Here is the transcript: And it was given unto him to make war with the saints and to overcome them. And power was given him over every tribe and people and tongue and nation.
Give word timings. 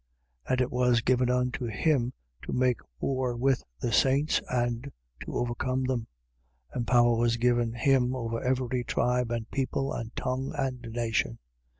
And 0.49 0.61
it 0.61 0.71
was 0.71 1.01
given 1.01 1.29
unto 1.29 1.67
him 1.67 2.11
to 2.41 2.51
make 2.53 2.79
war 2.99 3.37
with 3.37 3.61
the 3.79 3.93
saints 3.93 4.41
and 4.49 4.91
to 5.21 5.35
overcome 5.37 5.83
them. 5.83 6.07
And 6.73 6.87
power 6.87 7.15
was 7.15 7.37
given 7.37 7.73
him 7.73 8.15
over 8.15 8.41
every 8.41 8.83
tribe 8.83 9.29
and 9.29 9.47
people 9.51 9.93
and 9.93 10.15
tongue 10.15 10.53
and 10.57 10.81
nation. 10.89 11.37